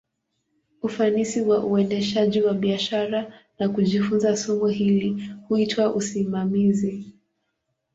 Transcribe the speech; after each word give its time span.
Ufanisi 0.83 1.41
wa 1.41 1.65
uendeshaji 1.65 2.41
wa 2.41 2.53
biashara, 2.53 3.33
na 3.59 3.69
kujifunza 3.69 4.37
somo 4.37 4.67
hili, 4.67 5.29
huitwa 5.47 5.93
usimamizi. 5.95 7.05